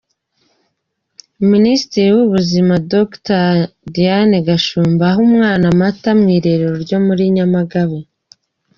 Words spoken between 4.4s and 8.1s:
Gashumba aha umwana amata mu irerero ryo muri Nyamagabe.